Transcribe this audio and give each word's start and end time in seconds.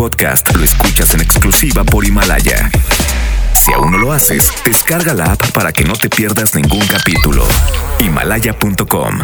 podcast 0.00 0.56
lo 0.56 0.64
escuchas 0.64 1.12
en 1.12 1.20
exclusiva 1.20 1.84
por 1.84 2.06
Himalaya. 2.06 2.70
Si 3.52 3.70
aún 3.70 3.92
no 3.92 3.98
lo 3.98 4.14
haces, 4.14 4.50
descarga 4.64 5.12
la 5.12 5.32
app 5.32 5.50
para 5.50 5.72
que 5.72 5.84
no 5.84 5.92
te 5.92 6.08
pierdas 6.08 6.54
ningún 6.54 6.86
capítulo. 6.86 7.46
Himalaya.com. 7.98 9.18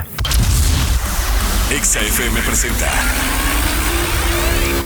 XFM 1.83 2.41
presenta 2.43 2.93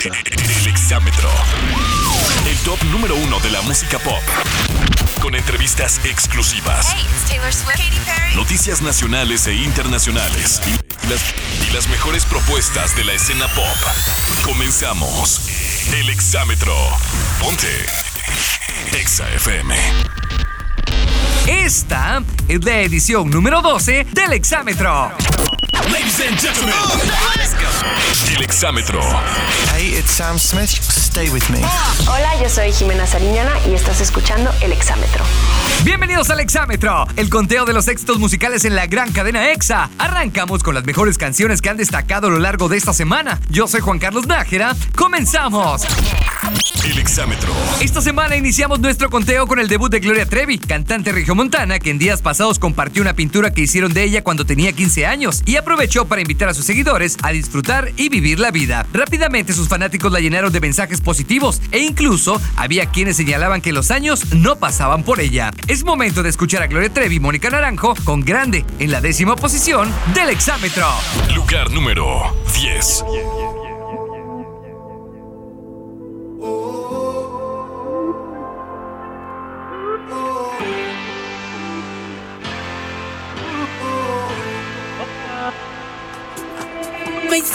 El 0.04 0.66
Exámetro. 0.68 1.29
El 2.48 2.57
top 2.59 2.80
número 2.93 3.16
uno 3.16 3.41
de 3.41 3.50
la 3.50 3.61
música 3.62 3.98
pop. 3.98 4.22
Con 5.20 5.34
entrevistas 5.34 6.00
exclusivas. 6.04 6.86
Hey, 6.95 7.04
it's 7.04 7.29
Taylor 7.29 7.52
Swift, 7.52 7.79
Katy 7.79 7.98
Perry. 8.07 8.36
Noticias 8.36 8.80
nacionales 8.80 9.45
e 9.48 9.54
internacionales. 9.54 10.61
Y 10.68 11.09
las, 11.09 11.20
y 11.68 11.72
las 11.75 11.88
mejores 11.88 12.25
propuestas 12.27 12.95
de 12.95 13.02
la 13.02 13.12
escena 13.12 13.48
pop. 13.48 14.45
Comenzamos. 14.45 15.70
El 15.93 16.09
Exámetro. 16.09 16.75
Ponte. 17.41 17.87
Exa 18.96 19.28
FM. 19.34 19.74
Esta 21.50 22.22
es 22.46 22.64
la 22.64 22.80
edición 22.82 23.28
número 23.28 23.60
12 23.60 24.06
del 24.12 24.34
Exámetro. 24.34 25.10
Ladies 25.90 26.20
and 26.20 26.38
gentlemen. 26.38 26.74
El 28.36 28.42
Exámetro. 28.45 29.00
Hey, 29.74 29.96
it's 29.98 30.12
Sam 30.12 30.38
Smith. 30.38 30.70
Stay 30.70 31.28
with 31.28 31.42
me. 31.50 31.59
Hola, 32.06 32.40
yo 32.40 32.48
soy 32.48 32.73
Jimena 32.73 33.04
Sariñana 33.04 33.50
y 33.68 33.74
estás 33.74 34.00
escuchando 34.00 34.52
El 34.62 34.70
Exámetro. 34.70 35.24
Bienvenidos 35.82 36.30
al 36.30 36.38
Exámetro, 36.38 37.06
el 37.16 37.28
conteo 37.28 37.64
de 37.64 37.73
los 37.73 37.88
éxitos 37.88 38.20
musicales 38.20 38.64
en 38.64 38.76
la 38.76 38.87
gran 38.87 39.10
cadena 39.10 39.51
EXA. 39.51 39.90
Arrancamos 39.98 40.62
con 40.62 40.76
las 40.76 40.84
mejores 40.84 41.18
canciones 41.18 41.60
que 41.60 41.68
han 41.68 41.76
destacado 41.76 42.28
a 42.28 42.30
lo 42.30 42.38
largo 42.38 42.68
de 42.68 42.76
esta 42.76 42.92
semana. 42.92 43.40
Yo 43.48 43.66
soy 43.66 43.80
Juan 43.80 43.98
Carlos 43.98 44.28
Nájera. 44.28 44.76
¡Comenzamos! 44.95 45.82
El 46.84 46.98
Exámetro. 46.98 47.52
Esta 47.80 48.01
semana 48.01 48.37
iniciamos 48.37 48.80
nuestro 48.80 49.10
conteo 49.10 49.46
con 49.46 49.59
el 49.59 49.68
debut 49.68 49.90
de 49.90 50.01
Gloria 50.01 50.26
Trevi, 50.26 50.59
cantante 50.59 51.12
regiomontana 51.41 51.79
que 51.79 51.88
en 51.88 51.99
días 51.99 52.21
pasados 52.21 52.59
compartió 52.59 53.01
una 53.01 53.15
pintura 53.15 53.51
que 53.51 53.63
hicieron 53.63 53.95
de 53.95 54.05
ella 54.05 54.23
cuando 54.23 54.45
tenía 54.45 54.73
15 54.73 55.07
años 55.07 55.43
y 55.47 55.57
aprovechó 55.57 56.05
para 56.05 56.21
invitar 56.21 56.51
a 56.51 56.55
sus 56.55 56.66
seguidores 56.66 57.16
a 57.23 57.30
disfrutar 57.30 57.93
y 57.97 58.10
vivir 58.10 58.38
la 58.38 58.51
vida. 58.51 58.87
Rápidamente 58.93 59.55
sus 59.55 59.66
fanáticos 59.66 60.13
la 60.13 60.21
llenaron 60.21 60.52
de 60.52 60.60
mensajes 60.60 61.01
positivos 61.01 61.63
e 61.73 61.79
incluso 61.79 62.43
había 62.57 62.87
quienes 62.87 63.16
señalaban 63.16 63.63
que 63.63 63.73
los 63.73 63.91
años 63.91 64.34
no 64.34 64.56
pasaban 64.56 65.03
por 65.03 65.19
ella. 65.19 65.50
Es 65.66 65.82
momento 65.82 66.22
de 66.22 66.28
escuchar 66.28 66.62
a 66.62 66.66
Gloria 66.66 66.93
Trevi 66.93 67.16
y 67.16 67.21
Mónica 67.21 67.49
Naranjo 67.49 67.94
con 68.04 68.21
Grande 68.21 68.66
en 68.78 68.91
la 68.91 69.00
décima 69.00 69.34
posición 69.34 69.91
del 70.15 70.28
Exámetro. 70.28 70.88
Lugar 71.34 71.71
número 71.71 72.37
10. 72.54 73.04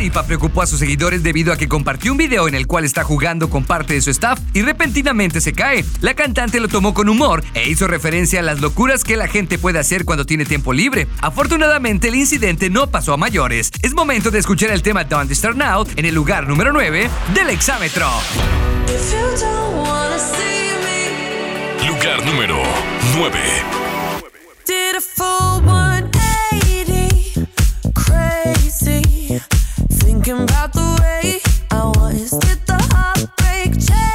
Dua 0.00 0.04
Lipa 0.04 0.24
preocupó 0.24 0.62
a 0.62 0.66
sus 0.66 0.78
seguidores 0.78 1.22
debido 1.22 1.52
a 1.52 1.58
que 1.58 1.68
compartió 1.68 2.12
un 2.12 2.16
video 2.16 2.48
en 2.48 2.54
el 2.54 2.66
cual 2.66 2.86
está 2.86 3.04
jugando 3.04 3.50
con 3.50 3.64
parte 3.64 3.92
de 3.92 4.00
su 4.00 4.08
staff 4.08 4.40
y 4.54 4.62
repentinamente 4.62 5.42
se 5.42 5.52
cae. 5.52 5.84
La 6.00 6.14
cantante 6.14 6.58
lo 6.58 6.68
tomó 6.68 6.94
con 6.94 7.10
humor 7.10 7.44
e 7.52 7.68
hizo 7.68 7.86
referencia 7.86 8.40
a 8.40 8.42
las 8.42 8.62
locuras 8.62 9.04
que 9.04 9.18
la 9.18 9.28
gente 9.28 9.58
puede 9.58 9.78
hacer 9.78 10.06
cuando 10.06 10.24
tiene 10.24 10.46
tiempo 10.46 10.72
libre. 10.72 11.06
Afortunadamente 11.20 12.08
el 12.08 12.14
incidente 12.14 12.70
no 12.70 12.86
pasó 12.86 13.12
a 13.12 13.18
mayores. 13.18 13.70
Es 13.82 13.92
momento 13.92 14.30
de 14.30 14.38
escuchar 14.38 14.70
el 14.70 14.80
tema 14.80 15.04
Don't 15.04 15.30
Start 15.32 15.58
Now 15.58 15.86
en 15.96 16.06
el 16.06 16.14
lugar 16.14 16.48
número 16.48 16.72
9 16.72 17.10
del 17.34 17.50
exámetro. 17.50 18.08
Lugar 21.86 22.24
número 22.24 22.56
9. 23.16 23.38
did 24.64 24.96
a 24.96 25.00
full 25.00 25.60
180, 25.60 27.46
crazy. 27.94 28.89
Thinking 30.22 30.44
about 30.44 30.74
the 30.74 30.98
way 31.00 31.40
I 31.70 31.86
was. 31.96 32.28
Did 32.40 32.66
the 32.66 32.76
heartbreak 32.92 33.72
change 33.72 34.09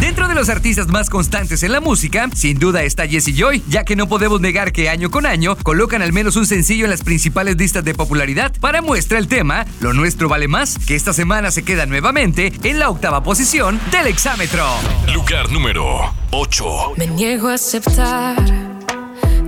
Dentro 0.00 0.28
de 0.28 0.34
los 0.34 0.48
artistas 0.48 0.88
más 0.88 1.10
constantes 1.10 1.62
en 1.62 1.72
la 1.72 1.80
música, 1.80 2.28
sin 2.34 2.58
duda 2.58 2.82
está 2.82 3.06
Jesse 3.06 3.34
Joy, 3.34 3.62
ya 3.68 3.84
que 3.84 3.96
no 3.96 4.08
podemos 4.08 4.40
negar 4.40 4.72
que 4.72 4.88
año 4.88 5.10
con 5.10 5.26
año 5.26 5.56
colocan 5.62 6.02
al 6.02 6.12
menos 6.12 6.36
un 6.36 6.46
sencillo 6.46 6.84
en 6.84 6.90
las 6.90 7.02
principales 7.02 7.56
listas 7.56 7.84
de 7.84 7.94
popularidad. 7.94 8.52
Para 8.60 8.82
muestra 8.82 9.18
el 9.18 9.28
tema 9.28 9.66
Lo 9.80 9.92
nuestro 9.92 10.28
vale 10.28 10.46
más, 10.46 10.78
que 10.78 10.94
esta 10.94 11.12
semana 11.12 11.50
se 11.50 11.62
queda 11.64 11.86
nuevamente 11.86 12.52
en 12.62 12.78
la 12.78 12.90
octava 12.90 13.22
posición 13.22 13.80
del 13.90 14.06
exámetro. 14.06 14.64
Lugar 15.12 15.50
número 15.50 16.14
8. 16.30 16.94
Me 16.96 17.06
niego 17.06 17.48
a 17.48 17.54
aceptar 17.54 18.36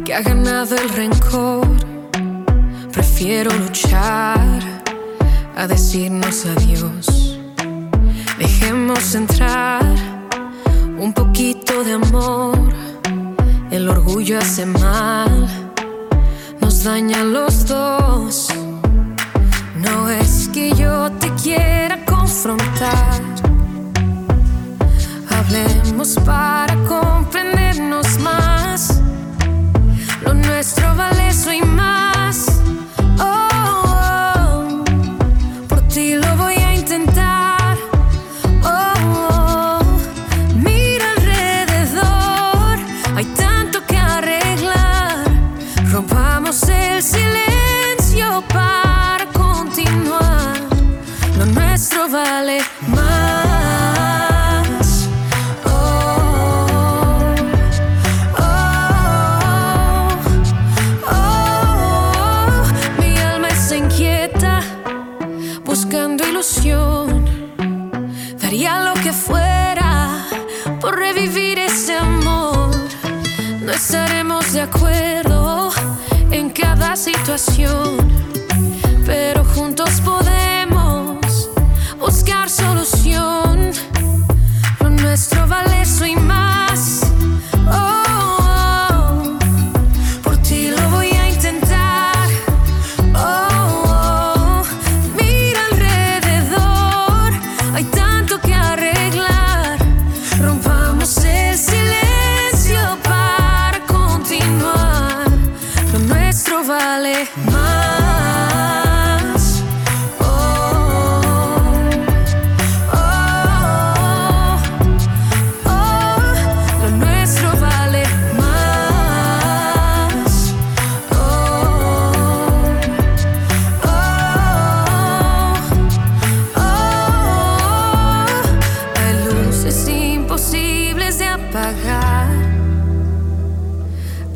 que 0.04 0.14
ha 0.14 0.22
ganado 0.22 0.76
el 0.76 0.88
rencor. 0.88 1.68
Prefiero 2.92 3.52
luchar 3.56 4.60
a 5.56 5.66
decirnos 5.66 6.44
adiós. 6.46 7.21
Dejemos 8.42 9.14
entrar 9.14 9.84
un 10.98 11.12
poquito 11.12 11.84
de 11.84 11.92
amor. 11.92 12.58
El 13.70 13.88
orgullo 13.88 14.36
hace 14.40 14.66
mal, 14.66 15.46
nos 16.60 16.82
daña 16.82 17.20
a 17.20 17.24
los 17.24 17.68
dos. 17.68 18.48
No 19.76 20.08
es 20.08 20.48
que 20.52 20.74
yo 20.74 21.12
te 21.20 21.30
quiera 21.34 22.04
confrontar. 22.04 23.22
Hablemos 25.30 26.16
para 26.26 26.74
comprendernos 26.88 28.18
más. 28.18 29.00
Lo 30.24 30.34
nuestro 30.34 30.96
vale 30.96 31.28
eso 31.28 31.52
y 31.52 31.62
más. 31.62 32.60
Oh, 33.20 33.48
oh, 33.86 34.84
por 35.68 35.80
ti 35.82 36.16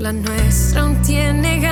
La 0.07 0.13
nuestra 0.13 0.83
aún 0.83 1.03
tiene 1.03 1.66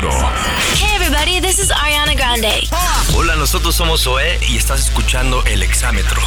Hey 0.00 0.94
everybody, 0.94 1.40
this 1.40 1.58
is 1.58 1.72
Ariana 1.72 2.14
Grande. 2.14 2.68
Hola, 3.16 3.34
nosotros 3.34 3.74
somos 3.74 4.02
Zoe 4.04 4.38
y 4.48 4.56
estás 4.56 4.78
escuchando 4.78 5.42
El 5.44 5.60
Exámetro. 5.64 6.22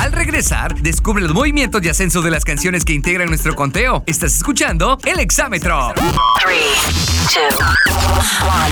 Al 0.00 0.10
regresar, 0.10 0.74
descubre 0.76 1.22
los 1.22 1.34
movimientos 1.34 1.84
y 1.84 1.90
ascenso 1.90 2.22
de 2.22 2.30
las 2.30 2.46
canciones 2.46 2.82
que 2.86 2.94
integran 2.94 3.28
nuestro 3.28 3.54
conteo. 3.54 4.04
Estás 4.06 4.34
escuchando 4.34 4.96
El 5.04 5.20
Exámetro. 5.20 5.92
3, 5.94 6.58
2, 7.34 7.54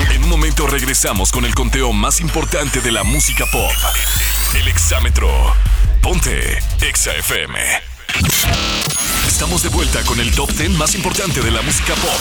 1. 0.07 0.13
En 0.15 0.23
un 0.23 0.31
momento 0.31 0.67
regresamos 0.67 1.31
con 1.31 1.45
el 1.45 1.55
conteo 1.55 1.93
más 1.93 2.23
importante 2.23 2.81
de 2.81 2.91
la 2.91 3.03
música 3.03 3.45
pop. 3.53 3.71
El 4.55 4.67
Exámetro. 4.67 5.29
Ponte 6.01 6.59
Exa 6.81 7.15
FM. 7.17 7.92
Estamos 9.27 9.63
de 9.63 9.69
vuelta 9.71 10.03
con 10.05 10.21
el 10.21 10.31
top 10.31 10.51
10 10.51 10.71
más 10.73 10.95
importante 10.95 11.41
de 11.41 11.51
la 11.51 11.63
música 11.63 11.95
pop. 11.95 12.21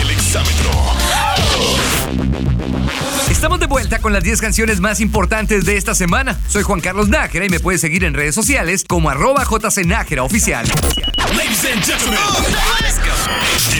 El 0.00 0.10
exámetro. 0.10 0.70
Estamos 3.30 3.60
de 3.60 3.66
vuelta 3.66 3.98
con 4.00 4.12
las 4.12 4.22
10 4.22 4.40
canciones 4.40 4.80
más 4.80 5.00
importantes 5.00 5.64
de 5.64 5.76
esta 5.76 5.94
semana. 5.94 6.38
Soy 6.48 6.62
Juan 6.62 6.80
Carlos 6.80 7.08
Nájera 7.08 7.44
y 7.46 7.48
me 7.48 7.60
puedes 7.60 7.80
seguir 7.80 8.04
en 8.04 8.14
redes 8.14 8.34
sociales 8.34 8.84
como 8.88 9.10
arroba 9.10 9.44
jcnájera 9.44 10.22
oficial. 10.22 10.66
Ladies 11.36 11.64
and 11.72 11.84
gentlemen, 11.84 12.18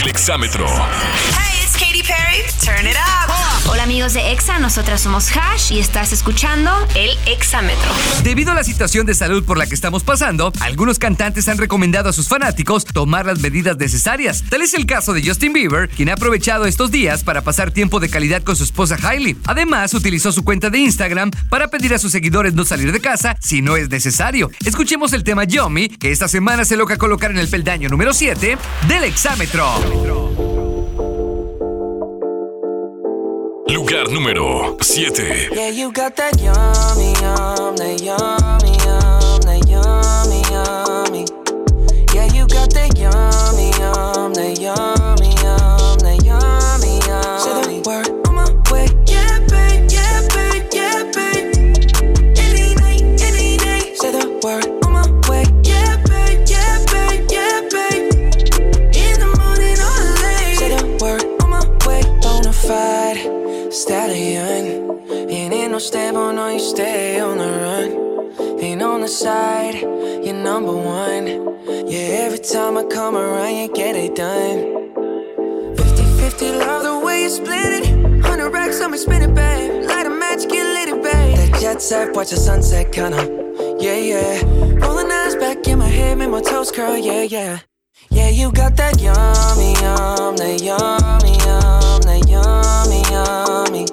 el 0.01 0.09
exámetro. 0.09 0.65
Hey, 0.67 1.63
it's 1.63 1.73
Katy 1.73 2.03
Perry. 2.03 2.43
Turn 2.63 2.87
it 2.87 2.95
up. 2.95 3.18
De 3.99 4.31
EXA, 4.31 4.59
nosotras 4.59 5.01
somos 5.01 5.29
Hash 5.35 5.73
y 5.73 5.79
estás 5.79 6.13
escuchando 6.13 6.71
El 6.95 7.11
Exámetro. 7.27 7.91
Debido 8.23 8.53
a 8.53 8.55
la 8.55 8.63
situación 8.63 9.05
de 9.05 9.13
salud 9.13 9.43
por 9.43 9.57
la 9.57 9.67
que 9.67 9.75
estamos 9.75 10.03
pasando, 10.03 10.53
algunos 10.61 10.97
cantantes 10.97 11.49
han 11.49 11.57
recomendado 11.57 12.07
a 12.07 12.13
sus 12.13 12.29
fanáticos 12.29 12.85
tomar 12.85 13.25
las 13.25 13.39
medidas 13.41 13.75
necesarias. 13.77 14.45
Tal 14.49 14.61
es 14.61 14.73
el 14.73 14.85
caso 14.85 15.11
de 15.11 15.21
Justin 15.21 15.51
Bieber, 15.51 15.89
quien 15.89 16.07
ha 16.07 16.13
aprovechado 16.13 16.65
estos 16.65 16.91
días 16.91 17.25
para 17.25 17.41
pasar 17.41 17.71
tiempo 17.71 17.99
de 17.99 18.09
calidad 18.09 18.41
con 18.41 18.55
su 18.55 18.63
esposa 18.63 18.97
Hailey. 19.03 19.35
Además, 19.45 19.93
utilizó 19.93 20.31
su 20.31 20.45
cuenta 20.45 20.69
de 20.69 20.79
Instagram 20.79 21.29
para 21.49 21.67
pedir 21.67 21.93
a 21.93 21.99
sus 21.99 22.13
seguidores 22.13 22.53
no 22.53 22.63
salir 22.63 22.93
de 22.93 23.01
casa 23.01 23.35
si 23.41 23.61
no 23.61 23.75
es 23.75 23.89
necesario. 23.89 24.49
Escuchemos 24.63 25.11
el 25.11 25.25
tema 25.25 25.43
Yomi, 25.43 25.89
que 25.89 26.11
esta 26.11 26.29
semana 26.29 26.63
se 26.63 26.77
logra 26.77 26.95
colocar 26.97 27.31
en 27.31 27.37
el 27.37 27.49
peldaño 27.49 27.89
número 27.89 28.13
7 28.13 28.57
del 28.87 29.03
exámetro. 29.03 30.48
Lugar 33.69 34.09
número 34.09 34.75
7. 34.81 35.49
Yeah, 35.51 35.69
you 35.69 35.91
got 35.91 36.15
that 36.15 36.41
yummy, 36.41 37.13
yum, 37.21 37.75
that 37.75 38.01
yummy, 38.01 38.73
yum, 38.83 39.41
that 39.45 39.61
yummy, 39.69 40.41
yummy. 40.49 41.25
Yeah, 42.15 42.25
you 42.33 42.47
got 42.47 42.73
that 42.73 42.97
That 81.89 81.95
jet 81.95 82.05
set, 82.05 82.15
watch 82.15 82.29
the 82.29 82.35
sunset, 82.35 82.91
kinda. 82.91 83.17
Yeah, 83.79 83.95
yeah. 83.95 84.41
Rolling 84.85 85.11
eyes 85.11 85.35
back 85.35 85.67
in 85.67 85.79
my 85.79 85.87
head, 85.87 86.19
make 86.19 86.29
my 86.29 86.41
toes 86.41 86.71
curl, 86.71 86.95
yeah, 86.97 87.23
yeah. 87.23 87.59
Yeah, 88.11 88.29
you 88.29 88.51
got 88.51 88.75
that 88.77 89.01
yummy, 89.01 89.73
yum, 89.81 90.35
that 90.37 90.61
yummy, 90.61 91.33
yum, 91.45 92.01
that 92.05 92.27
yummy, 92.29 93.01
yummy. 93.09 93.85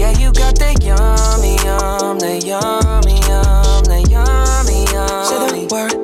Yeah, 0.00 0.18
you 0.18 0.32
got 0.32 0.58
that 0.58 0.82
yummy, 0.82 1.54
yum, 1.62 2.18
that 2.18 2.44
yummy, 2.44 3.20
yum, 3.28 3.84
that 3.84 4.10
yummy, 4.10 4.84
yummy. 4.92 5.24
Say 5.24 5.66
the 5.66 5.68
word 5.70 6.03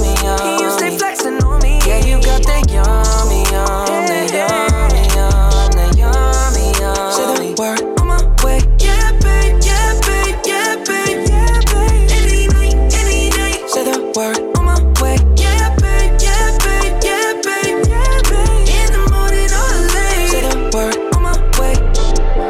yum. 0.23 0.59
You 0.61 0.69
stay 0.71 0.97
flexing 0.97 1.43
on 1.43 1.61
me. 1.61 1.79
Yeah, 1.85 2.05
you 2.05 2.21
got 2.21 2.43
that 2.43 2.69
yummy, 2.71 3.43
yummy, 3.51 4.21
yum, 4.35 5.71
that 5.75 5.97
yummy. 5.97 6.71
Say 7.15 7.25
the 7.27 7.55
word 7.59 7.81
on 7.99 8.07
my 8.07 8.19
way. 8.43 8.59
Yeah, 8.79 9.11
babe, 9.19 9.59
yeah, 9.63 9.99
babe, 10.05 10.39
yeah, 10.45 10.75
babe, 10.87 11.27
yeah, 11.29 11.59
babe. 11.71 12.09
Any 12.11 12.47
night, 12.47 12.75
any. 12.95 13.67
Say 13.67 13.83
the 13.83 13.97
word 14.15 14.39
on 14.57 14.65
my 14.65 14.77
way. 15.01 15.17
Yeah, 15.35 15.75
babe, 15.81 16.15
yeah, 16.21 16.57
babe, 16.63 16.95
yeah, 17.03 17.33
babe, 17.45 17.85
yeah, 17.87 18.21
babe. 18.29 18.67
In 18.77 18.87
the 18.95 19.01
morning 19.11 19.51
or 19.61 19.71
late. 19.95 20.29
Say 20.31 20.41
the 20.47 20.55
word 20.73 20.97
on 21.15 21.21
my 21.23 21.35
way. 21.59 21.75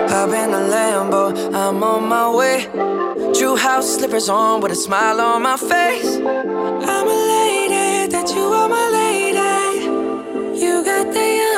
Hop 0.09 0.29
in 0.29 0.51
the 0.51 0.61
Lambo, 0.73 1.21
I'm 1.53 1.83
on 1.83 2.03
my 2.07 2.29
way. 2.29 2.67
True 3.33 3.55
house 3.55 3.95
slippers 3.95 4.29
on 4.29 4.61
with 4.61 4.71
a 4.71 4.75
smile 4.75 5.19
on 5.19 5.41
my 5.43 5.57
face. 5.57 6.17
I'm 6.17 7.07
a 7.07 7.30
that 8.11 8.29
you 8.35 8.41
are 8.41 8.67
my 8.67 8.87
lady. 8.89 9.85
You 10.59 10.83
got 10.83 11.13
the 11.13 11.50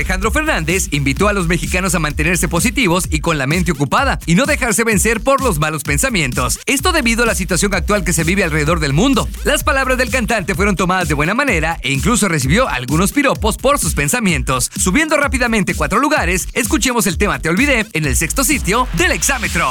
Alejandro 0.00 0.30
Fernández 0.30 0.88
invitó 0.92 1.28
a 1.28 1.34
los 1.34 1.46
mexicanos 1.46 1.94
a 1.94 1.98
mantenerse 1.98 2.48
positivos 2.48 3.06
y 3.10 3.20
con 3.20 3.36
la 3.36 3.46
mente 3.46 3.72
ocupada 3.72 4.18
y 4.24 4.34
no 4.34 4.46
dejarse 4.46 4.82
vencer 4.82 5.20
por 5.20 5.42
los 5.42 5.58
malos 5.58 5.82
pensamientos. 5.82 6.58
Esto 6.64 6.92
debido 6.92 7.24
a 7.24 7.26
la 7.26 7.34
situación 7.34 7.74
actual 7.74 8.02
que 8.02 8.14
se 8.14 8.24
vive 8.24 8.42
alrededor 8.42 8.80
del 8.80 8.94
mundo. 8.94 9.28
Las 9.44 9.62
palabras 9.62 9.98
del 9.98 10.08
cantante 10.08 10.54
fueron 10.54 10.74
tomadas 10.74 11.06
de 11.08 11.12
buena 11.12 11.34
manera 11.34 11.76
e 11.82 11.92
incluso 11.92 12.28
recibió 12.28 12.66
algunos 12.66 13.12
piropos 13.12 13.58
por 13.58 13.78
sus 13.78 13.92
pensamientos. 13.92 14.70
Subiendo 14.74 15.18
rápidamente 15.18 15.74
cuatro 15.74 15.98
lugares, 15.98 16.48
escuchemos 16.54 17.06
el 17.06 17.18
tema 17.18 17.38
Te 17.38 17.50
Olvidé 17.50 17.86
en 17.92 18.06
el 18.06 18.16
sexto 18.16 18.42
sitio 18.42 18.88
del 18.94 19.12
exámetro. 19.12 19.70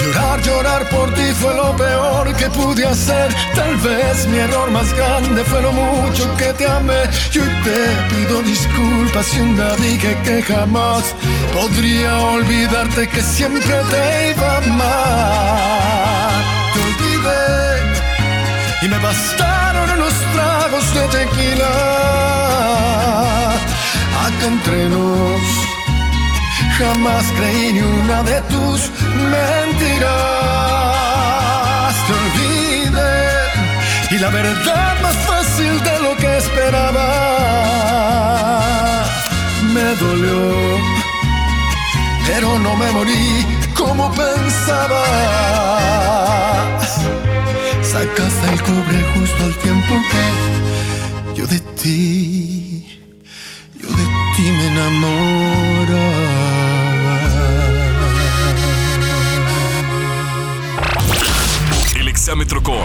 Llorar, 0.00 0.42
llorar 0.42 0.88
por 0.88 1.12
ti 1.14 1.22
fue 1.40 1.54
lo 1.54 1.76
peor 1.76 2.34
que 2.36 2.48
pude 2.50 2.86
hacer. 2.86 3.34
Tal 3.54 3.76
vez 3.76 4.26
mi 4.28 4.38
error 4.38 4.70
más 4.70 4.92
grande 4.94 5.44
fue 5.44 5.60
lo 5.62 5.72
mucho 5.72 6.24
que 6.36 6.52
te 6.54 6.66
amé. 6.66 7.02
Y 7.34 7.38
hoy 7.38 7.50
te 7.64 8.14
pido 8.14 8.42
disculpas 8.42 9.26
si 9.26 9.40
un 9.40 9.54
día 9.56 9.76
dije 9.76 10.16
que 10.24 10.42
jamás 10.42 11.14
podría 11.52 12.18
olvidarte 12.18 13.08
que 13.08 13.22
siempre 13.22 13.76
te 13.90 14.30
iba 14.30 14.52
a 14.52 14.56
amar. 14.58 16.42
Te 16.72 16.78
olvidé 16.88 17.46
y 18.82 18.88
me 18.88 18.98
bastaron 18.98 19.90
unos 19.90 20.14
tragos 20.34 20.94
de 20.94 21.02
tequila. 21.18 21.74
Acá 24.26 24.46
entre 24.46 24.88
nos. 24.88 25.42
Jamás 26.78 27.24
creí 27.36 27.72
ni 27.72 27.80
una 27.80 28.22
de 28.22 28.40
tus 28.42 28.90
mentiras. 29.32 30.08
Te 32.06 32.12
olvidé 32.22 33.18
y 34.10 34.18
la 34.18 34.30
verdad 34.30 35.00
más 35.02 35.16
fácil 35.26 35.82
de 35.82 35.98
lo 36.04 36.16
que 36.16 36.36
esperaba. 36.38 37.08
Me 39.74 39.94
dolió, 39.96 40.78
pero 42.28 42.58
no 42.58 42.76
me 42.76 42.90
morí 42.92 43.46
como 43.74 44.12
pensabas. 44.12 45.00
Sacaste 47.82 48.46
el 48.52 48.62
cobre 48.62 48.98
justo 49.14 49.44
al 49.44 49.54
tiempo 49.66 49.94
que 50.10 50.24
yo 51.36 51.46
de 51.46 51.60
ti, 51.80 53.00
yo 53.80 53.88
de 53.88 54.06
ti 54.36 54.42
me 54.42 54.66
enamoraba. 54.72 56.17
Exámetro 62.28 62.62
con 62.62 62.76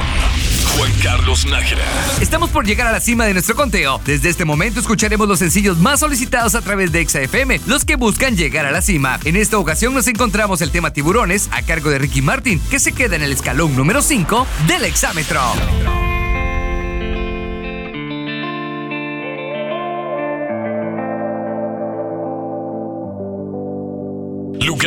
Juan 0.78 0.92
Carlos 1.04 1.46
Nájera. 1.46 1.84
Estamos 2.22 2.50
por 2.50 2.66
llegar 2.66 2.88
a 2.88 2.94
la 2.94 3.02
cima 3.02 3.26
de 3.26 3.34
nuestro 3.34 3.58
conteo. 3.58 4.00
Desde 4.06 4.30
este 4.30 4.46
momento 4.46 4.80
escucharemos 4.80 5.28
los 5.28 5.40
sencillos 5.40 5.80
más 5.80 6.00
solicitados 6.00 6.56
a 6.56 6.62
través 6.62 6.94
de 6.94 7.02
ExaFM, 7.02 7.60
los 7.68 7.84
que 7.84 7.98
buscan 7.98 8.38
llegar 8.38 8.66
a 8.66 8.72
la 8.72 8.82
cima. 8.82 9.20
En 9.26 9.36
esta 9.36 9.58
ocasión 9.58 9.94
nos 9.94 10.08
encontramos 10.08 10.62
el 10.62 10.72
tema 10.72 10.94
Tiburones 10.94 11.50
a 11.52 11.62
cargo 11.62 11.90
de 11.90 11.98
Ricky 12.00 12.22
Martin, 12.22 12.62
que 12.70 12.80
se 12.80 12.94
queda 12.94 13.18
en 13.18 13.24
el 13.24 13.34
escalón 13.34 13.76
número 13.76 14.02
5 14.02 14.48
del 14.66 14.86
exámetro. 14.86 15.42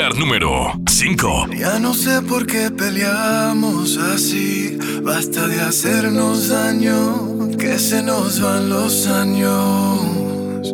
Lugar 0.06 0.20
número 0.20 0.72
5. 0.88 1.46
Ya 1.58 1.80
no 1.80 1.92
sé 1.92 2.22
por 2.22 2.46
qué 2.46 2.70
peleamos 2.70 3.96
así. 3.96 4.78
Basta 5.02 5.48
de 5.48 5.60
hacernos 5.60 6.48
daño, 6.48 7.48
que 7.58 7.76
se 7.76 8.04
nos 8.04 8.40
van 8.40 8.68
los 8.68 9.08
años. 9.08 10.72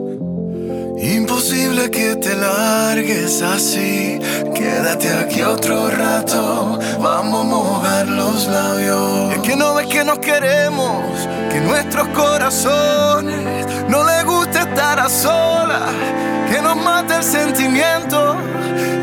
Imposible 1.02 1.90
que 1.90 2.16
te 2.16 2.36
largues 2.36 3.40
así. 3.40 4.18
Quédate 4.54 5.08
aquí 5.14 5.40
otro 5.40 5.88
rato. 5.88 6.78
Vamos 7.00 7.40
a 7.40 7.48
mojar 7.48 8.08
los 8.08 8.46
labios. 8.48 9.32
Es 9.32 9.38
que 9.38 9.56
no 9.56 9.74
ves 9.74 9.86
que 9.86 10.04
nos 10.04 10.18
queremos, 10.18 11.26
que 11.50 11.60
nuestros 11.60 12.06
corazones 12.08 13.66
no 13.88 14.04
les 14.04 14.24
gusta 14.26 14.31
estar 14.72 14.98
a 15.00 15.08
solas, 15.10 15.92
que 16.50 16.62
nos 16.62 16.76
mata 16.76 17.18
el 17.18 17.24
sentimiento 17.24 18.36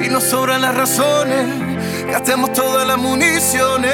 y 0.04 0.10
nos 0.10 0.24
sobran 0.24 0.62
las 0.62 0.76
razones. 0.76 1.46
Gastemos 2.12 2.54
todas 2.54 2.88
las 2.88 2.98
municiones, 2.98 3.94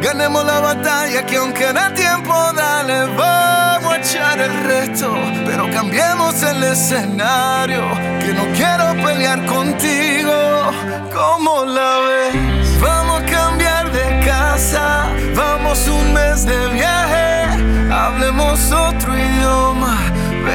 ganemos 0.00 0.44
la 0.44 0.60
batalla 0.60 1.26
que 1.26 1.36
aunque 1.36 1.72
da 1.72 1.92
tiempo, 1.92 2.32
dale, 2.54 3.06
vamos 3.16 3.92
a 3.92 3.96
echar 3.96 4.38
el 4.38 4.54
resto, 4.64 5.12
pero 5.46 5.68
cambiemos 5.72 6.40
el 6.44 6.62
escenario, 6.62 7.82
que 8.20 8.32
no 8.32 8.44
quiero 8.54 9.04
pelear 9.04 9.44
contigo, 9.46 10.32
¿cómo 11.12 11.64
la 11.64 11.98
ves? 12.06 12.80
Vamos 12.80 13.22
a 13.22 13.26
cambiar 13.26 13.90
de 13.90 14.24
casa, 14.24 15.08
vamos 15.34 15.88
un 15.88 16.12
mes 16.12 16.46
de 16.46 16.68
viaje, 16.68 17.92
hablemos 17.92 18.60
idioma, 18.70 18.89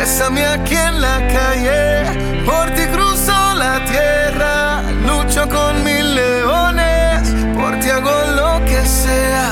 bésame 0.05 0.45
aquí 0.45 0.75
en 0.75 1.01
la 1.01 1.17
calle, 1.33 2.43
por 2.45 2.69
ti 2.75 2.83
cruzo 2.93 3.55
la 3.55 3.83
tierra, 3.85 4.83
lucho 5.03 5.49
con 5.49 5.83
mil 5.83 6.13
leones, 6.13 7.27
por 7.55 7.79
ti 7.79 7.89
hago 7.89 8.11
lo 8.35 8.63
que 8.65 8.85
sea, 8.85 9.49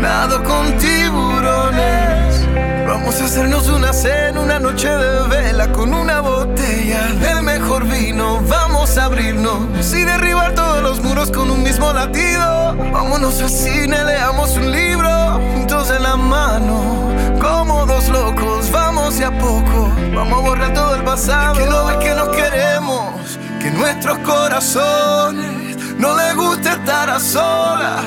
nado 0.00 0.42
con 0.42 0.76
tiburones. 0.78 2.44
Vamos 2.88 3.20
a 3.20 3.24
hacernos 3.26 3.68
una 3.68 3.92
cena, 3.92 4.40
una 4.40 4.58
noche 4.58 4.88
de 4.88 5.28
vela 5.28 5.70
con 5.70 5.94
una 5.94 6.20
botella 6.20 7.02
del 7.20 7.44
mejor 7.44 7.84
vino. 7.84 8.40
Vamos 8.48 8.98
a 8.98 9.04
abrirnos 9.04 9.94
y 9.94 10.02
derribar 10.02 10.54
todos 10.56 10.82
los 10.82 11.04
muros 11.04 11.30
con 11.30 11.52
un 11.52 11.62
mismo 11.62 11.92
latido. 11.92 12.74
Vámonos 12.92 13.40
al 13.40 13.50
cine, 13.50 14.04
leamos 14.04 14.56
un 14.56 14.72
libro 14.72 15.40
juntos 15.54 15.88
en 15.96 16.02
la 16.02 16.16
mano. 16.16 17.12
Como 17.40 17.86
dos 17.86 18.08
locos, 18.08 18.63
vamos 19.04 19.18
de 19.18 19.24
a 19.26 19.38
poco. 19.38 19.92
Vamos 20.14 20.38
a 20.38 20.42
borrar 20.42 20.72
todo 20.72 20.96
el 20.96 21.04
pasado. 21.04 21.54
que 21.54 21.66
no 21.66 21.84
ves 21.84 21.96
que 21.98 22.14
nos 22.14 22.28
queremos, 22.30 23.38
que 23.60 23.70
nuestros 23.70 24.18
corazones 24.18 25.76
no 25.98 26.16
les 26.16 26.34
gusta 26.34 26.72
estar 26.72 27.10
a 27.10 27.20
solas. 27.20 28.02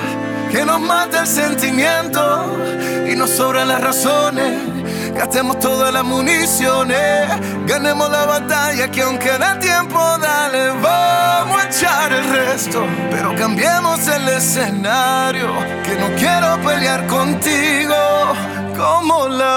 Que 0.51 0.65
nos 0.65 0.79
mata 0.79 1.21
el 1.21 1.27
sentimiento 1.27 2.57
y 3.07 3.15
nos 3.15 3.29
sobran 3.29 3.67
las 3.67 3.81
razones. 3.81 4.59
Gastemos 5.13 5.59
todas 5.59 5.91
las 5.93 6.03
municiones, 6.03 7.27
ganemos 7.65 8.09
la 8.09 8.25
batalla 8.25 8.89
que 8.89 9.01
aunque 9.01 9.31
da 9.37 9.59
tiempo, 9.59 9.99
dale, 10.19 10.69
vamos 10.81 11.61
a 11.61 11.67
echar 11.67 12.11
el 12.11 12.23
resto. 12.29 12.85
Pero 13.11 13.35
cambiemos 13.35 14.07
el 14.07 14.29
escenario, 14.29 15.47
que 15.83 15.95
no 15.95 16.07
quiero 16.17 16.59
pelear 16.63 17.05
contigo, 17.07 17.95
¿cómo 18.75 19.27
la 19.27 19.56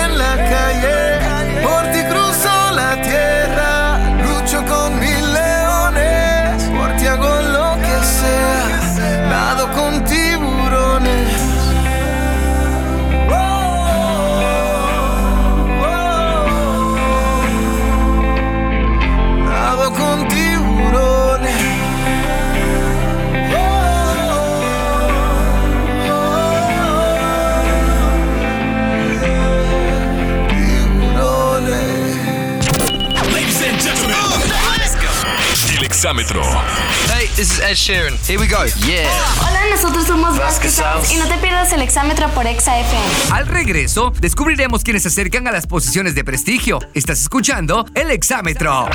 Hey, 36.21 37.27
this 37.35 37.51
is 37.51 37.59
Ed 37.61 37.73
Sheeran. 37.75 38.15
Here 38.27 38.37
we 38.39 38.45
go. 38.47 38.63
Yeah. 38.85 39.09
Hola, 39.41 39.65
nosotros 39.71 40.05
somos 40.05 40.37
Vasquez 40.37 40.71
Sounds 40.75 41.11
y 41.11 41.17
no 41.17 41.27
te 41.27 41.35
pierdas 41.37 41.73
el 41.73 41.81
exámetro 41.81 42.29
por 42.29 42.45
Exa 42.45 42.77
FM. 42.79 43.05
Al 43.31 43.47
regreso, 43.47 44.11
descubriremos 44.19 44.83
quiénes 44.83 45.01
se 45.01 45.07
acercan 45.09 45.47
a 45.47 45.51
las 45.51 45.65
posiciones 45.65 46.13
de 46.13 46.23
prestigio. 46.23 46.77
Estás 46.93 47.21
escuchando 47.21 47.85
el 47.95 48.11
exámetro. 48.11 48.87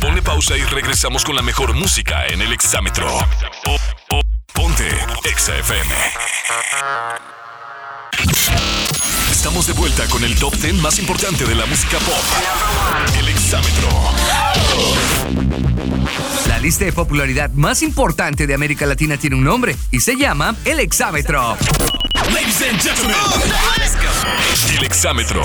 Ponle 0.00 0.20
pausa 0.20 0.56
y 0.56 0.62
regresamos 0.64 1.24
con 1.24 1.36
la 1.36 1.42
mejor 1.42 1.74
música 1.74 2.26
en 2.26 2.40
el 2.42 2.52
exámetro. 2.52 3.06
Po- 3.64 3.76
po- 4.08 4.20
Ponte 4.52 4.88
Exa 5.30 5.56
FM. 5.58 5.94
Estamos 9.40 9.66
de 9.66 9.72
vuelta 9.72 10.06
con 10.08 10.22
el 10.22 10.38
top 10.38 10.54
10 10.54 10.82
más 10.82 10.98
importante 10.98 11.46
de 11.46 11.54
la 11.54 11.64
música 11.64 11.96
pop. 12.00 12.22
El 13.18 13.26
exámetro. 13.26 13.88
La 16.46 16.58
lista 16.58 16.84
de 16.84 16.92
popularidad 16.92 17.48
más 17.52 17.80
importante 17.80 18.46
de 18.46 18.52
América 18.52 18.84
Latina 18.84 19.16
tiene 19.16 19.36
un 19.36 19.44
nombre 19.44 19.74
y 19.90 20.00
se 20.00 20.18
llama 20.18 20.54
el 20.66 20.78
exámetro. 20.78 21.56
Ladies 22.34 22.62
and 22.70 22.82
gentlemen, 22.82 23.16
el 24.76 24.84
exámetro. 24.84 25.40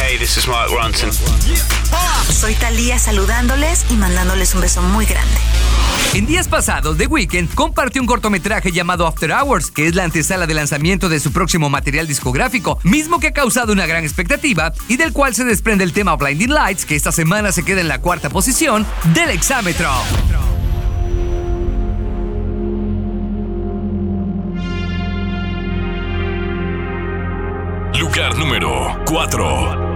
Hey, 0.00 0.16
this 0.18 0.38
is 0.38 0.48
Mark 0.48 0.70
Ronson. 0.70 1.10
Soy 2.32 2.54
Talía 2.54 2.98
saludándoles 2.98 3.84
y 3.90 3.96
mandándoles 3.96 4.54
un 4.54 4.62
beso 4.62 4.80
muy 4.80 5.04
grande. 5.04 5.38
En 6.14 6.26
días 6.26 6.48
pasados, 6.48 6.96
The 6.96 7.06
Weeknd 7.06 7.54
compartió 7.54 8.00
un 8.00 8.06
cortometraje 8.06 8.72
llamado 8.72 9.06
After 9.06 9.30
Hours, 9.30 9.70
que 9.70 9.86
es 9.86 9.94
la 9.94 10.04
antesala 10.04 10.46
de 10.46 10.54
lanzamiento 10.54 11.08
de 11.08 11.20
su 11.20 11.32
próximo 11.32 11.68
material 11.68 12.06
discográfico, 12.06 12.78
mismo 12.82 13.20
que 13.20 13.28
ha 13.28 13.32
causado 13.32 13.72
una 13.72 13.86
gran 13.86 14.04
expectativa 14.04 14.72
y 14.88 14.96
del 14.96 15.12
cual 15.12 15.34
se 15.34 15.44
desprende 15.44 15.84
el 15.84 15.92
tema 15.92 16.16
Blinding 16.16 16.52
Lights, 16.52 16.86
que 16.86 16.96
esta 16.96 17.12
semana 17.12 17.52
se 17.52 17.64
queda 17.64 17.80
en 17.80 17.88
la 17.88 18.00
cuarta 18.00 18.30
posición 18.30 18.86
del 19.14 19.30
exámetro. 19.30 19.90
Lugar 27.98 28.36
número 28.38 28.96
4. 29.06 29.87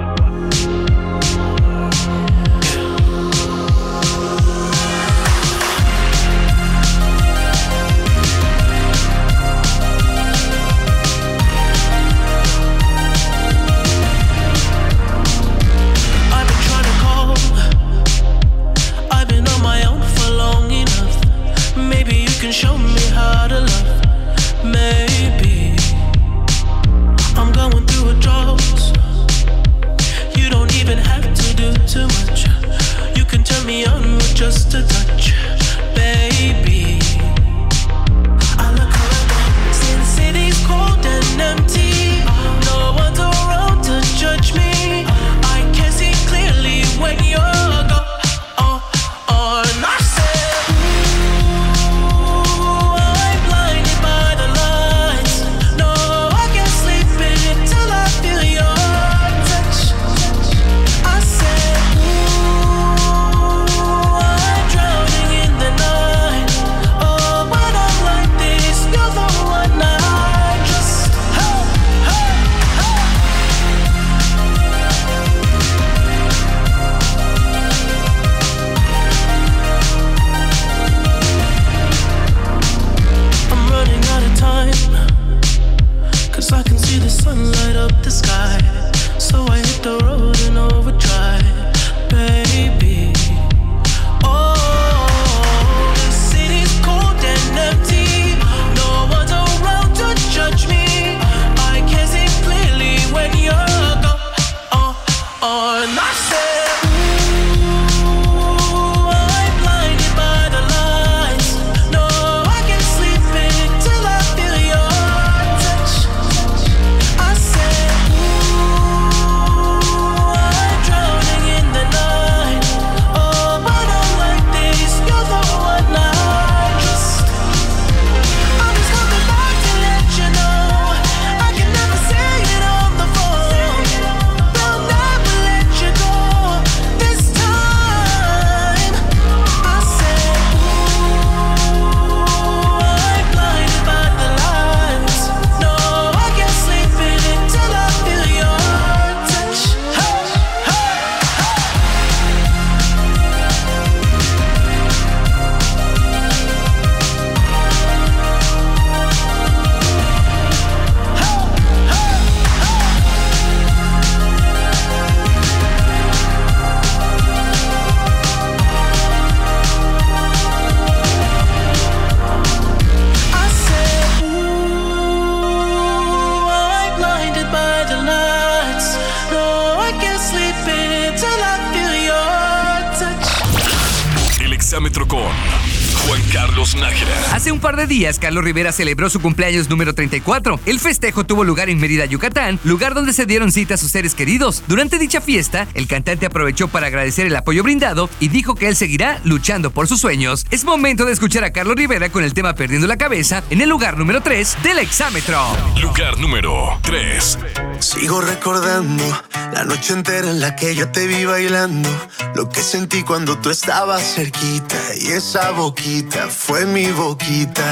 De 187.82 187.88
días, 187.88 188.18
Carlos 188.18 188.44
Rivera 188.44 188.70
celebró 188.70 189.10
su 189.10 189.20
cumpleaños 189.20 189.68
número 189.68 189.94
34. 189.94 190.60
El 190.66 190.78
festejo 190.78 191.24
tuvo 191.24 191.42
lugar 191.42 191.68
en 191.68 191.80
Mérida, 191.80 192.04
Yucatán, 192.06 192.60
lugar 192.64 192.94
donde 192.94 193.12
se 193.12 193.26
dieron 193.26 193.50
cita 193.50 193.74
a 193.74 193.76
sus 193.76 193.90
seres 193.90 194.14
queridos. 194.14 194.62
Durante 194.68 194.98
dicha 194.98 195.20
fiesta, 195.20 195.66
el 195.74 195.88
cantante 195.88 196.26
aprovechó 196.26 196.68
para 196.68 196.86
agradecer 196.86 197.26
el 197.26 197.34
apoyo 197.34 197.62
brindado 197.62 198.08
y 198.20 198.28
dijo 198.28 198.54
que 198.54 198.68
él 198.68 198.76
seguirá 198.76 199.20
luchando 199.24 199.70
por 199.70 199.88
sus 199.88 200.00
sueños. 200.00 200.46
Es 200.50 200.64
momento 200.64 201.04
de 201.04 201.12
escuchar 201.12 201.44
a 201.44 201.52
Carlos 201.52 201.76
Rivera 201.76 202.10
con 202.10 202.22
el 202.22 202.34
tema 202.34 202.54
Perdiendo 202.54 202.86
la 202.86 202.96
Cabeza 202.96 203.42
en 203.50 203.60
el 203.60 203.68
lugar 203.68 203.98
número 203.98 204.20
3 204.20 204.58
del 204.62 204.78
exámetro. 204.78 205.40
Lugar 205.80 206.18
número 206.18 206.78
3. 206.82 207.38
Sigo 207.80 208.20
recordando 208.20 209.04
la 209.52 209.64
noche 209.64 209.92
entera 209.92 210.30
en 210.30 210.40
la 210.40 210.54
que 210.54 210.74
yo 210.74 210.90
te 210.90 211.06
vi 211.06 211.24
bailando. 211.24 211.88
Lo 212.34 212.48
que 212.48 212.62
sentí 212.62 213.02
cuando 213.02 213.38
tú 213.38 213.50
estabas 213.50 214.14
cerquita. 214.14 214.76
Y 215.00 215.08
esa 215.08 215.50
boquita 215.50 216.28
fue 216.28 216.64
mi 216.64 216.86
boquita. 216.92 217.71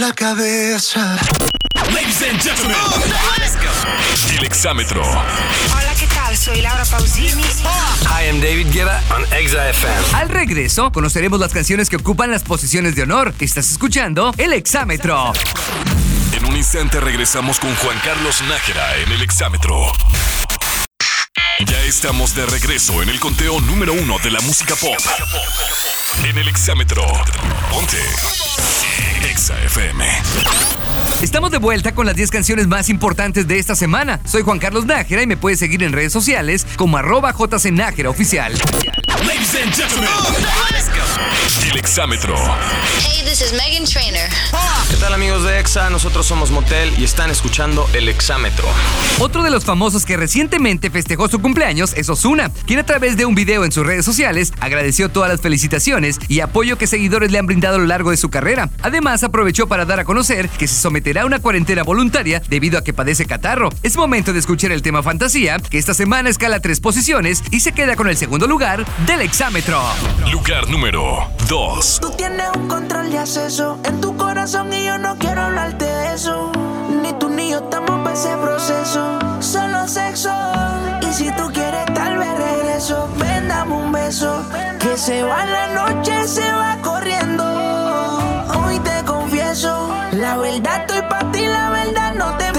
La 0.00 0.12
cabeza. 0.14 1.18
Ladies 1.92 2.22
and 2.22 2.40
gentlemen, 2.40 2.76
el 4.38 4.44
exámetro. 4.44 5.02
Hola, 5.02 5.94
¿qué 5.98 6.06
tal? 6.06 6.34
Soy 6.34 6.62
Laura 6.62 6.86
Pausini. 6.86 7.42
Hi, 7.42 8.26
I'm 8.26 8.40
David 8.40 8.68
Guetta 8.72 9.02
on 9.14 9.22
Exa 9.34 9.68
FM. 9.68 10.06
Al 10.14 10.30
regreso, 10.30 10.90
conoceremos 10.90 11.38
las 11.38 11.52
canciones 11.52 11.90
que 11.90 11.96
ocupan 11.96 12.30
las 12.30 12.42
posiciones 12.44 12.96
de 12.96 13.02
honor. 13.02 13.34
Estás 13.40 13.70
escuchando 13.70 14.32
el 14.38 14.54
exámetro. 14.54 15.34
En 16.32 16.46
un 16.46 16.56
instante 16.56 16.56
instante 16.56 16.98
regresamos 17.00 17.60
con 17.60 17.74
Juan 17.76 17.98
Carlos 18.02 18.40
Nájera 18.48 18.96
en 18.96 19.12
el 19.12 19.20
exámetro. 19.20 19.92
Ya 21.66 21.80
estamos 21.82 22.34
de 22.34 22.46
regreso 22.46 23.02
en 23.02 23.10
el 23.10 23.20
conteo 23.20 23.60
número 23.60 23.92
uno 23.92 24.18
de 24.20 24.30
la 24.30 24.40
música 24.40 24.74
pop. 24.76 24.98
En 26.24 26.38
el 26.38 26.48
exámetro. 26.48 27.04
Ponte. 27.70 27.98
Exa 29.40 29.58
FM. 29.58 30.04
Estamos 31.22 31.50
de 31.50 31.56
vuelta 31.56 31.94
con 31.94 32.04
las 32.04 32.14
10 32.14 32.30
canciones 32.30 32.66
más 32.66 32.90
importantes 32.90 33.48
de 33.48 33.58
esta 33.58 33.74
semana. 33.74 34.20
Soy 34.26 34.42
Juan 34.42 34.58
Carlos 34.58 34.84
Nájera 34.84 35.22
y 35.22 35.26
me 35.26 35.38
puedes 35.38 35.58
seguir 35.58 35.82
en 35.82 35.92
redes 35.92 36.12
sociales 36.12 36.66
como 36.76 36.98
arroba 36.98 37.32
jcnájera 37.32 38.10
oficial. 38.10 38.52
Ladies 38.52 39.54
and 39.54 39.74
gentlemen. 39.74 40.10
El 41.72 41.78
exámetro. 41.78 42.36
Hey, 43.02 43.22
this 43.24 43.40
is 43.40 43.54
Megan 43.54 43.86
Trainer. 43.86 44.28
¿Qué 44.28 44.56
tal 45.00 45.14
amigos 45.14 45.44
de 45.44 45.58
EXA? 45.58 45.88
Nosotros 45.88 46.26
somos 46.26 46.50
Motel 46.50 46.92
y 46.98 47.04
están 47.04 47.30
escuchando 47.30 47.88
El 47.94 48.08
Exámetro. 48.08 48.66
Otro 49.18 49.42
de 49.42 49.50
los 49.50 49.64
famosos 49.64 50.04
que 50.04 50.18
recientemente 50.18 50.90
festejó 50.90 51.26
su 51.26 51.40
cumpleaños 51.40 51.94
es 51.94 52.10
Osuna, 52.10 52.50
quien 52.66 52.80
a 52.80 52.84
través 52.84 53.16
de 53.16 53.24
un 53.24 53.34
video 53.34 53.64
en 53.64 53.72
sus 53.72 53.86
redes 53.86 54.04
sociales 54.04 54.52
agradeció 54.60 55.08
todas 55.08 55.30
las 55.30 55.40
felicitaciones 55.40 56.18
y 56.28 56.40
apoyo 56.40 56.76
que 56.76 56.86
seguidores 56.86 57.32
le 57.32 57.38
han 57.38 57.46
brindado 57.46 57.76
a 57.76 57.78
lo 57.78 57.86
largo 57.86 58.10
de 58.10 58.18
su 58.18 58.28
carrera. 58.28 58.68
Además, 58.82 59.24
aprovechó 59.24 59.66
para 59.66 59.86
dar 59.86 60.00
a 60.00 60.04
conocer 60.04 60.50
que 60.50 60.68
se 60.68 60.74
someterá 60.74 61.22
a 61.22 61.26
una 61.26 61.40
cuarentena 61.40 61.82
voluntaria 61.82 62.42
debido 62.50 62.78
a 62.78 62.84
que 62.84 62.92
padece 62.92 63.24
catarro. 63.24 63.70
Es 63.82 63.96
momento 63.96 64.34
de 64.34 64.38
escuchar 64.38 64.70
el 64.70 64.82
tema 64.82 65.02
Fantasía, 65.02 65.58
que 65.58 65.78
esta 65.78 65.94
semana 65.94 66.28
escala 66.28 66.60
tres 66.60 66.78
posiciones 66.80 67.42
y 67.50 67.60
se 67.60 67.72
queda 67.72 67.96
con 67.96 68.08
el 68.08 68.18
segundo 68.18 68.46
lugar 68.46 68.84
del 69.06 69.22
exámetro. 69.22 69.80
Lugar 70.30 70.68
número 70.68 71.26
2. 71.48 72.00
Tú 72.02 72.10
tienes 72.18 72.48
un 72.54 72.68
control 72.68 73.10
de 73.10 73.18
acceso 73.18 73.80
en 73.84 73.98
tu 74.02 74.14
corazón 74.16 74.70
y 74.72 74.89
yo 74.90 74.98
no 74.98 75.16
quiero 75.18 75.42
hablarte 75.42 75.84
de 75.84 76.14
eso. 76.14 76.50
Ni 77.02 77.12
tú 77.12 77.28
ni 77.28 77.50
yo 77.50 77.58
estamos 77.58 77.96
para 78.02 78.12
ese 78.12 78.34
proceso. 78.44 79.02
Solo 79.40 79.86
sexo. 79.86 80.34
Y 81.08 81.12
si 81.12 81.30
tú 81.38 81.44
quieres, 81.52 81.86
tal 81.94 82.18
vez 82.18 82.34
regreso. 82.48 83.08
Ven, 83.18 83.46
dame 83.48 83.74
un 83.74 83.92
beso. 83.92 84.32
Que 84.80 84.96
se 84.96 85.22
va 85.22 85.44
la 85.46 85.66
noche, 85.80 86.26
se 86.26 86.50
va 86.52 86.76
corriendo. 86.82 87.44
Hoy 88.58 88.78
te 88.80 89.04
confieso. 89.04 89.72
La 90.12 90.36
verdad 90.38 90.80
estoy 90.80 91.02
para 91.08 91.30
ti, 91.30 91.46
la 91.46 91.70
verdad 91.70 92.14
no 92.14 92.36
te 92.36 92.50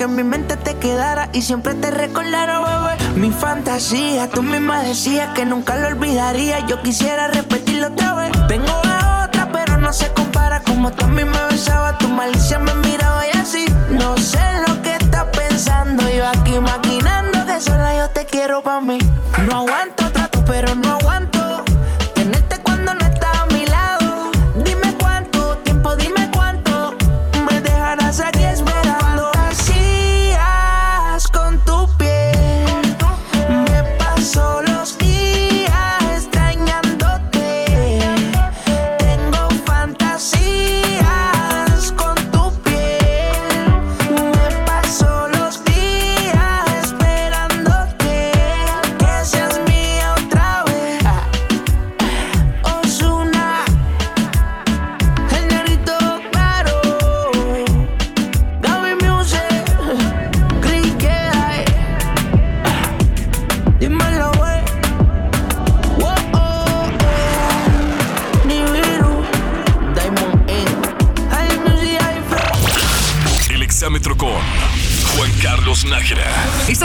que 0.00 0.04
en 0.04 0.16
mi 0.16 0.24
mente 0.24 0.56
te 0.56 0.78
quedara 0.78 1.28
y 1.34 1.42
siempre 1.42 1.74
te 1.74 1.90
recordara, 1.90 2.60
bebé. 2.60 3.20
Mi 3.20 3.30
fantasía, 3.30 4.30
tú 4.30 4.42
misma 4.42 4.82
decías 4.82 5.34
que 5.34 5.44
nunca 5.44 5.76
lo 5.76 5.88
olvidaría. 5.88 6.66
Yo 6.66 6.80
quisiera 6.80 7.28
repetirlo 7.28 7.88
otra 7.88 8.14
vez. 8.14 8.32
Tengo 8.48 8.72
a 8.86 9.26
otra, 9.26 9.52
pero 9.52 9.76
no 9.76 9.92
se 9.92 10.10
compara. 10.14 10.62
Como 10.62 10.90
tú 10.90 11.04
a 11.04 11.08
mí 11.08 11.22
me 11.22 11.44
besabas, 11.50 11.98
tu 11.98 12.08
malicia 12.08 12.58
me 12.58 12.72
miraba 12.76 13.26
y 13.26 13.36
así. 13.36 13.66
No 13.90 14.16
sé 14.16 14.40
lo 14.66 14.80
que 14.80 14.94
estás 14.94 15.26
pensando. 15.36 16.08
Yo 16.08 16.26
aquí 16.26 16.58
maquinando 16.58 17.44
que 17.44 17.60
sola 17.60 17.94
yo 17.94 18.08
te 18.08 18.24
quiero 18.24 18.62
pa' 18.62 18.80
mí. 18.80 18.96
No 19.46 19.58
aguanto 19.58 20.10
trato, 20.12 20.42
pero 20.46 20.74
no 20.76 20.92
aguanto. 20.92 21.39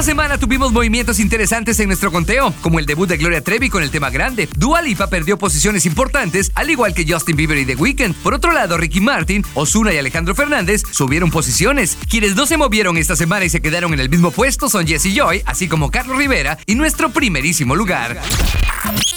Esta 0.07 0.24
semana 0.35 0.39
tuvimos 0.39 0.71
movimientos 0.71 1.19
interesantes 1.19 1.79
en 1.79 1.87
nuestro 1.87 2.11
conteo, 2.11 2.53
como 2.61 2.79
el 2.79 2.85
debut 2.85 3.07
de 3.07 3.17
Gloria 3.17 3.41
Trevi 3.41 3.69
con 3.69 3.83
el 3.83 3.91
tema 3.91 4.09
grande. 4.09 4.49
Dua 4.57 4.81
Lipa 4.81 5.07
perdió 5.07 5.37
posiciones 5.37 5.85
importantes, 5.85 6.51
al 6.55 6.69
igual 6.69 6.93
que 6.93 7.05
Justin 7.07 7.35
Bieber 7.35 7.57
y 7.57 7.65
The 7.65 7.75
Weeknd. 7.75 8.15
Por 8.15 8.33
otro 8.33 8.51
lado, 8.51 8.77
Ricky 8.77 9.01
Martin, 9.01 9.45
Ozuna 9.53 9.93
y 9.93 9.97
Alejandro 9.97 10.35
Fernández 10.35 10.83
subieron 10.91 11.31
posiciones. 11.31 11.97
Quienes 12.09 12.35
no 12.35 12.45
se 12.45 12.57
movieron 12.57 12.97
esta 12.97 13.15
semana 13.15 13.45
y 13.45 13.49
se 13.49 13.61
quedaron 13.61 13.93
en 13.93 13.99
el 13.99 14.09
mismo 14.09 14.31
puesto 14.31 14.67
son 14.67 14.87
Jesse 14.87 15.13
Joy, 15.15 15.43
así 15.45 15.67
como 15.67 15.91
Carlos 15.91 16.17
Rivera 16.17 16.57
y 16.65 16.75
nuestro 16.75 17.09
primerísimo 17.11 17.75
lugar. 17.75 18.19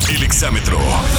El 0.08 0.22
exámetro. 0.22 0.78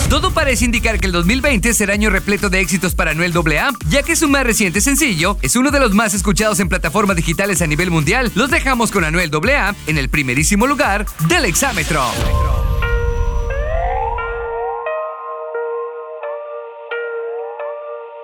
Todo 0.09 0.31
parece 0.31 0.65
indicar 0.65 0.99
que 0.99 1.05
el 1.05 1.11
2020 1.11 1.73
será 1.75 1.93
año 1.93 2.09
repleto 2.09 2.49
de 2.49 2.59
éxitos 2.59 2.95
para 2.95 3.11
Anuel 3.11 3.33
AA, 3.35 3.71
ya 3.89 4.01
que 4.01 4.15
su 4.15 4.27
más 4.27 4.43
reciente 4.43 4.81
sencillo 4.81 5.37
es 5.43 5.55
uno 5.55 5.69
de 5.69 5.79
los 5.79 5.93
más 5.93 6.15
escuchados 6.15 6.59
en 6.59 6.69
plataformas 6.69 7.15
digitales 7.15 7.61
a 7.61 7.67
nivel 7.67 7.91
mundial. 7.91 8.31
Los 8.33 8.49
dejamos 8.49 8.89
con 8.89 9.03
Anuel 9.03 9.29
AA 9.31 9.75
en 9.89 9.97
el 9.97 10.07
primerísimo 10.09 10.67
lugar 10.67 11.05
del 11.27 11.45
exámetro. 11.45 12.03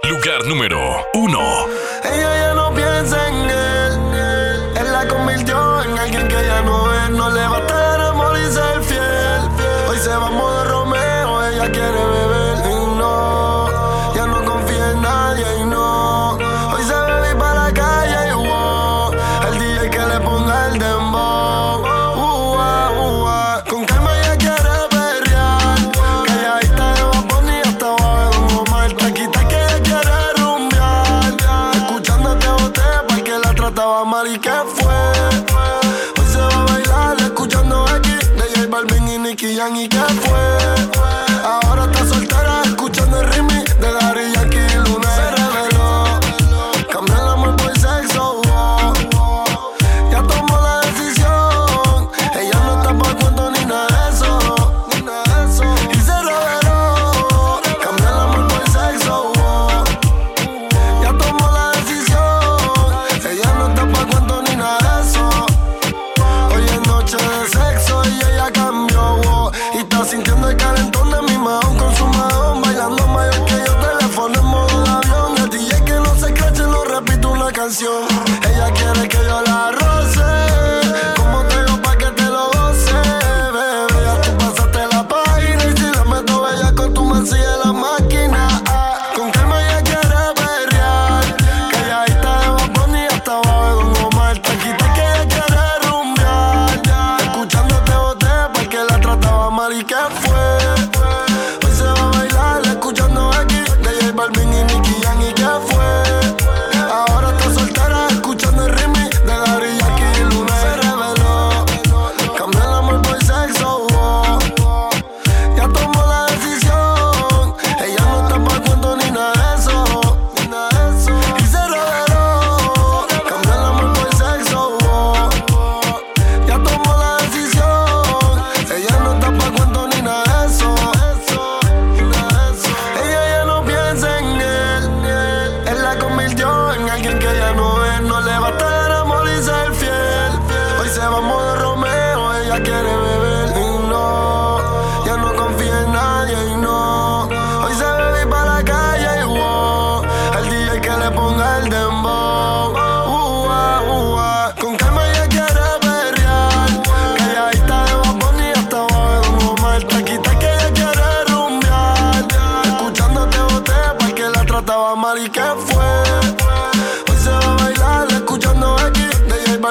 Lugar 0.04 0.46
número 0.46 1.08
1. 1.16 1.68
Ella 2.04 2.38
ya 2.38 2.54
no 2.54 2.72
piensa 2.76 3.28
en 3.30 3.50
él. 3.50 3.65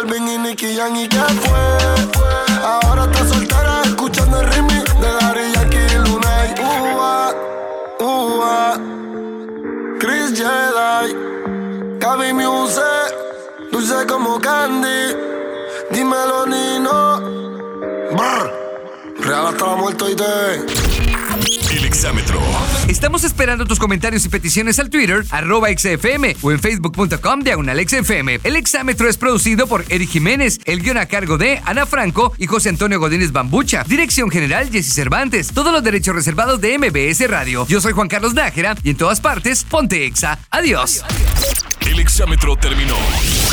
Balvin 0.04 0.28
y 0.28 0.38
Nicky 0.38 0.76
Jam 0.76 0.94
y 0.96 1.08
que 1.08 1.16
fue. 1.16 2.62
Ahora 2.62 3.04
está 3.04 3.26
soltera 3.26 3.82
escuchando 3.84 4.40
el 4.40 4.46
remix 4.48 5.00
de 5.00 5.06
Daddy 5.06 5.52
Yankee 5.54 5.78
y 5.78 5.98
Luna 5.98 6.46
y 6.46 6.60
Ua, 6.60 7.34
Ua. 8.00 8.80
Chris 9.98 10.36
Jedi, 10.36 11.98
Gaby 11.98 12.32
Music, 12.34 13.14
dulce 13.72 14.06
como 14.06 14.38
candy. 14.40 15.16
Dímelo, 15.90 16.46
Nino. 16.46 17.20
Brr. 18.12 18.52
Real 19.20 19.46
hasta 19.46 19.66
la 19.66 19.76
muerte 19.76 20.04
y 20.10 20.16
te. 20.16 20.83
Exámetro. 21.94 22.40
Estamos 22.88 23.22
esperando 23.22 23.66
tus 23.66 23.78
comentarios 23.78 24.24
y 24.24 24.28
peticiones 24.28 24.80
al 24.80 24.90
Twitter, 24.90 25.24
arroba 25.30 25.68
XFM 25.68 26.36
o 26.42 26.50
en 26.50 26.58
facebook.com 26.58 27.40
diagonal 27.40 27.88
XFM. 27.88 28.40
El 28.42 28.56
exámetro 28.56 29.08
es 29.08 29.16
producido 29.16 29.68
por 29.68 29.84
Eric 29.88 30.10
Jiménez, 30.10 30.58
el 30.64 30.82
guion 30.82 30.98
a 30.98 31.06
cargo 31.06 31.38
de 31.38 31.62
Ana 31.64 31.86
Franco 31.86 32.32
y 32.36 32.48
José 32.48 32.70
Antonio 32.70 32.98
Godínez 32.98 33.30
Bambucha. 33.30 33.84
Dirección 33.84 34.28
general 34.28 34.70
Jesse 34.72 34.92
Cervantes. 34.92 35.52
Todos 35.54 35.72
los 35.72 35.84
derechos 35.84 36.16
reservados 36.16 36.60
de 36.60 36.76
MBS 36.78 37.30
Radio. 37.30 37.64
Yo 37.68 37.80
soy 37.80 37.92
Juan 37.92 38.08
Carlos 38.08 38.34
Nájera 38.34 38.74
y 38.82 38.90
en 38.90 38.96
todas 38.96 39.20
partes, 39.20 39.62
ponte 39.62 40.04
Exa. 40.04 40.40
Adiós. 40.50 41.04
El 41.80 42.00
exámetro 42.00 42.56
terminó. 42.56 42.96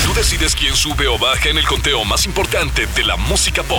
Tú 0.04 0.14
decides 0.14 0.56
quién 0.56 0.74
sube 0.74 1.06
o 1.06 1.16
baja 1.16 1.48
en 1.48 1.58
el 1.58 1.64
conteo 1.64 2.04
más 2.04 2.26
importante 2.26 2.88
de 2.88 3.04
la 3.04 3.16
música 3.16 3.62
pop. 3.62 3.78